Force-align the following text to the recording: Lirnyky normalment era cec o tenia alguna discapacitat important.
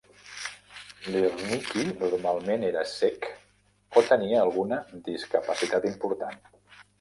Lirnyky 1.15 1.83
normalment 1.99 2.65
era 2.69 2.85
cec 2.93 3.29
o 4.01 4.03
tenia 4.09 4.41
alguna 4.47 4.81
discapacitat 5.11 5.87
important. 5.93 6.43